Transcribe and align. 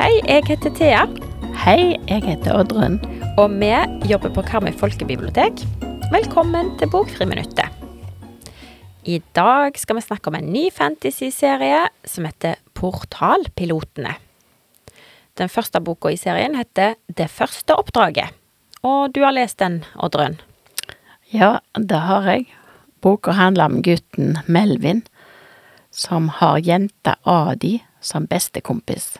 Hei, 0.00 0.20
jeg 0.26 0.46
heter 0.48 0.72
Thea, 0.74 1.02
Hei, 1.64 1.96
jeg 2.08 2.22
heter 2.24 2.54
Oddrun. 2.56 2.96
og 3.38 3.50
vi 3.50 3.68
jobber 4.10 4.32
på 4.34 4.42
Karmøy 4.42 4.72
folkebibliotek. 4.72 5.60
Velkommen 6.12 6.72
til 6.78 6.90
Bokfriminuttet. 6.90 7.68
I 9.04 9.20
dag 9.36 9.78
skal 9.78 9.96
vi 9.96 10.00
snakke 10.00 10.28
om 10.28 10.34
en 10.34 10.52
ny 10.52 10.70
fantasy-serie 10.72 11.86
som 12.04 12.24
heter 12.24 12.54
Portalpilotene. 12.74 14.29
Den 15.40 15.48
første 15.48 15.80
boka 15.80 16.10
i 16.12 16.18
serien 16.20 16.54
heter 16.58 16.98
Det 17.08 17.30
første 17.32 17.72
oppdraget. 17.80 18.34
Og 18.84 19.12
du 19.14 19.22
har 19.24 19.32
lest 19.32 19.58
den, 19.58 19.84
Oddrun. 19.96 20.38
Ja, 21.32 21.60
det 21.76 22.00
har 22.04 22.28
jeg. 22.28 22.46
Boka 23.00 23.32
handler 23.32 23.64
om 23.64 23.82
gutten 23.82 24.38
Melvin, 24.46 25.02
som 25.90 26.28
har 26.28 26.58
jenta 26.58 27.16
Adi 27.24 27.80
som 28.00 28.26
bestekompis. 28.26 29.18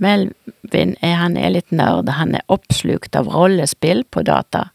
Melvin 0.00 0.96
er, 1.02 1.16
han 1.20 1.36
er 1.36 1.52
litt 1.52 1.72
nerd, 1.72 2.08
han 2.08 2.34
er 2.34 2.46
oppslukt 2.48 3.16
av 3.16 3.28
rollespill 3.28 4.04
på 4.08 4.24
data. 4.24 4.70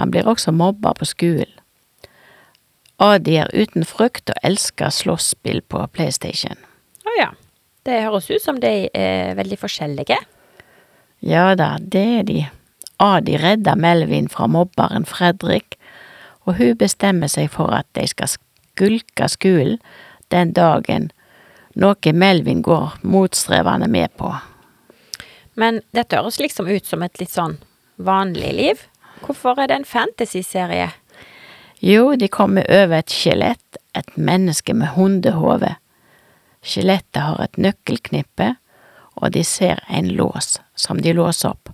Han 0.00 0.10
blir 0.10 0.28
også 0.28 0.52
mobba 0.56 0.94
på 0.96 1.08
skolen. 1.08 1.52
Adi 3.00 3.36
er 3.40 3.52
uten 3.52 3.84
frukt 3.84 4.32
og 4.32 4.40
elsker 4.44 4.92
slåsspill 4.92 5.60
på 5.68 5.84
PlayStation. 5.92 6.56
Å 7.04 7.16
ja. 7.18 7.30
Det 7.86 8.02
høres 8.04 8.28
ut 8.30 8.42
som 8.42 8.60
de 8.60 8.88
er 8.92 9.34
veldig 9.38 9.58
forskjellige. 9.60 10.18
Ja 11.24 11.54
da, 11.56 11.76
det 11.80 12.06
er 12.18 12.26
de. 12.28 12.40
Adi 13.00 13.38
redder 13.40 13.76
Melvin 13.80 14.28
fra 14.28 14.46
mobberen 14.48 15.06
Fredrik, 15.08 15.78
og 16.44 16.58
hun 16.60 16.76
bestemmer 16.80 17.30
seg 17.32 17.48
for 17.52 17.72
at 17.72 17.88
de 17.96 18.04
skal 18.08 18.28
skulke 18.34 19.28
skolen 19.28 19.80
den 20.32 20.52
dagen, 20.56 21.10
noe 21.74 22.12
Melvin 22.12 22.62
går 22.62 23.00
motstrevende 23.02 23.88
med 23.88 24.12
på. 24.20 24.32
Men 25.54 25.80
dette 25.96 26.16
høres 26.16 26.40
liksom 26.40 26.68
ut 26.68 26.86
som 26.86 27.02
et 27.02 27.20
litt 27.20 27.32
sånn 27.32 27.58
vanlig 27.96 28.52
liv. 28.56 28.84
Hvorfor 29.24 29.60
er 29.60 29.68
det 29.68 29.80
en 29.80 29.88
fantasy-serie? 29.88 30.90
Jo, 31.80 32.14
de 32.16 32.28
kommer 32.28 32.68
over 32.68 33.00
et 33.00 33.12
skjelett, 33.12 33.80
et 33.96 34.16
menneske 34.16 34.74
med 34.76 34.94
hundehode. 34.96 35.74
Skjelettet 36.60 37.22
har 37.22 37.40
et 37.42 37.60
nøkkelknippe, 37.60 38.54
og 39.20 39.32
de 39.34 39.44
ser 39.44 39.80
en 39.88 40.08
lås 40.16 40.58
som 40.76 41.00
de 41.00 41.14
låser 41.16 41.52
opp. 41.52 41.72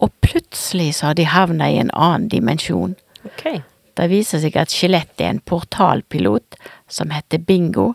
Og 0.00 0.12
plutselig 0.24 0.94
så 0.98 1.10
har 1.10 1.18
de 1.18 1.26
havna 1.28 1.70
i 1.70 1.78
en 1.82 1.92
annen 1.94 2.28
dimensjon. 2.32 2.96
Okay. 3.26 3.62
Det 3.98 4.08
viser 4.10 4.42
seg 4.42 4.56
at 4.56 4.72
skjelettet 4.72 5.24
er 5.24 5.34
en 5.34 5.42
portalpilot 5.44 6.56
som 6.90 7.10
heter 7.14 7.42
Bingo, 7.44 7.92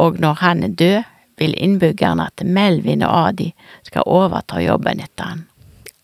og 0.00 0.18
når 0.18 0.40
han 0.42 0.64
er 0.66 0.74
død, 0.74 1.02
vil 1.38 1.54
innbyggerne 1.58 2.28
at 2.30 2.44
Melvin 2.46 3.02
og 3.02 3.14
Adi 3.28 3.48
skal 3.86 4.06
overta 4.10 4.60
jobben 4.62 5.02
etter 5.02 5.32
han. 5.32 5.44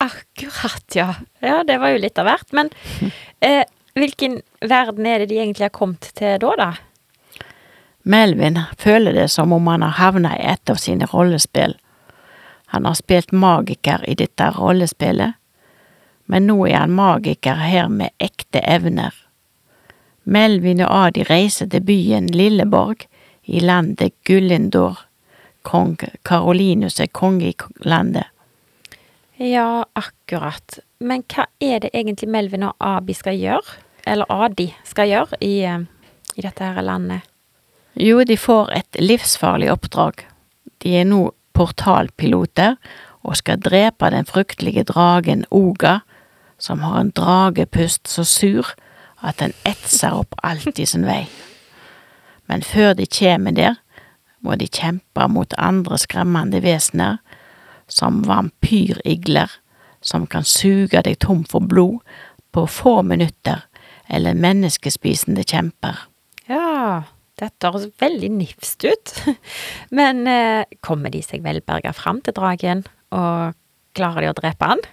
Akkurat, 0.03 0.87
ja. 0.97 1.13
Ja, 1.45 1.61
det 1.67 1.77
var 1.79 1.93
jo 1.93 2.01
litt 2.03 2.19
av 2.19 2.27
hvert. 2.27 2.55
Men 2.57 2.71
eh, 3.47 3.63
hvilken 3.99 4.41
verden 4.61 5.07
er 5.07 5.23
det 5.23 5.31
de 5.31 5.39
egentlig 5.43 5.69
har 5.69 5.75
kommet 5.77 6.11
til 6.19 6.39
da, 6.43 6.55
da? 6.59 6.71
Melvin 8.03 8.59
føler 8.79 9.13
det 9.13 9.29
som 9.29 9.53
om 9.53 9.67
han 9.67 9.83
har 9.83 9.99
havnet 9.99 10.39
i 10.39 10.47
et 10.53 10.71
av 10.71 10.81
sine 10.81 11.07
rollespill. 11.11 11.77
Han 12.73 12.87
har 12.87 12.95
spilt 12.95 13.33
magiker 13.33 14.05
i 14.09 14.15
dette 14.15 14.51
rollespillet, 14.57 15.35
men 16.31 16.47
nå 16.47 16.57
er 16.69 16.85
han 16.85 16.95
magiker 16.95 17.59
her 17.59 17.89
med 17.91 18.15
ekte 18.23 18.63
evner. 18.63 19.15
Melvin 20.25 20.85
og 20.87 20.93
Adi 20.95 21.25
reiser 21.27 21.67
til 21.67 21.83
byen 21.83 22.29
Lilleborg 22.31 23.07
i 23.51 23.61
landet 23.61 24.15
Gullindor. 24.25 25.01
Kong 25.63 25.97
Karolinus 26.25 27.01
er 27.01 27.11
konge 27.13 27.51
i 27.51 27.57
landet. 27.83 28.31
Ja, 29.37 29.85
akkurat. 29.93 30.79
Men 31.01 31.25
hva 31.33 31.47
er 31.61 31.81
det 31.81 31.91
egentlig 31.95 32.29
Melvin 32.29 32.69
og 32.69 32.77
Abi 32.79 33.17
skal 33.17 33.39
gjøre? 33.41 33.81
Eller 34.07 34.29
Adi 34.31 34.69
skal 34.85 35.09
gjøre 35.09 35.41
i, 35.41 35.65
eh, 35.65 35.81
i 36.37 36.45
dette 36.45 36.65
her 36.65 36.83
landet? 36.83 37.30
Jo, 37.95 38.23
de 38.25 38.37
får 38.37 38.71
et 38.75 39.01
livsfarlig 39.01 39.71
oppdrag. 39.73 40.25
De 40.83 40.95
er 41.01 41.09
nå 41.09 41.31
portalpiloter 41.57 42.77
og 43.27 43.37
skal 43.37 43.61
drepe 43.61 44.11
den 44.15 44.29
fryktelige 44.29 44.87
dragen 44.89 45.45
Oga, 45.51 46.01
som 46.59 46.81
har 46.85 47.01
en 47.01 47.13
dragepust 47.17 48.09
så 48.09 48.25
sur 48.25 48.75
at 49.21 49.41
den 49.41 49.53
etser 49.69 50.17
opp 50.17 50.37
alt 50.43 50.79
i 50.79 50.87
sin 50.89 51.07
vei. 51.09 51.27
Men 52.49 52.63
før 52.63 52.95
de 52.99 53.07
kommer 53.07 53.55
der, 53.57 53.77
må 54.41 54.57
de 54.57 54.69
kjempe 54.69 55.27
mot 55.29 55.53
andre 55.59 55.99
skremmende 56.01 56.63
vesener, 56.65 57.21
som 57.91 58.23
vampyrigler, 58.25 59.51
som 60.01 60.27
kan 60.27 60.47
suge 60.47 61.03
deg 61.05 61.19
tom 61.21 61.45
for 61.45 61.61
blod 61.61 62.01
på 62.55 62.65
få 62.67 63.03
minutter, 63.03 63.67
eller 64.09 64.35
menneskespisende 64.35 65.45
kjemper. 65.45 66.07
Ja, 66.49 67.03
dette 67.41 67.71
høres 67.71 67.89
veldig 68.01 68.31
nifst 68.37 68.85
ut. 68.87 69.15
Men 69.99 70.25
eh, 70.31 70.79
kommer 70.85 71.13
de 71.13 71.23
seg 71.25 71.45
velberga 71.47 71.95
fram 71.97 72.23
til 72.25 72.37
dragen, 72.37 72.85
og 73.11 73.57
klarer 73.97 74.27
de 74.27 74.33
å 74.33 74.39
drepe 74.39 74.73
han? 74.75 74.85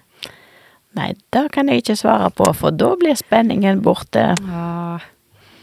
Nei, 0.97 1.11
det 1.35 1.43
kan 1.53 1.69
jeg 1.69 1.83
ikke 1.83 1.99
svare 1.99 2.31
på, 2.33 2.47
for 2.57 2.73
da 2.73 2.95
blir 2.97 3.17
spenningen 3.19 3.83
borte. 3.85 4.31
Åh, 4.33 5.05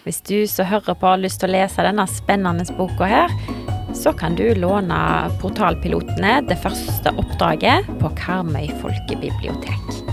hvis 0.05 0.21
du 0.29 0.45
som 0.51 0.69
hører 0.69 0.97
på 1.01 1.09
har 1.09 1.21
lyst 1.23 1.41
til 1.41 1.49
å 1.49 1.57
lese 1.57 1.85
denne 1.87 2.05
spennende 2.13 2.67
boka 2.77 3.09
her, 3.09 3.33
så 3.97 4.13
kan 4.13 4.37
du 4.37 4.45
låne 4.59 5.01
Portalpilotene, 5.41 6.43
det 6.49 6.61
første 6.61 7.15
oppdraget, 7.17 7.89
på 8.03 8.13
Karmøy 8.21 8.69
folkebibliotek. 8.83 10.04